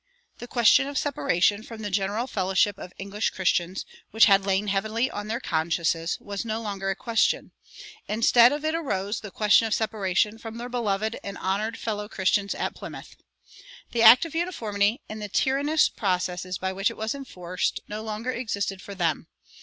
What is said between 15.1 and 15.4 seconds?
the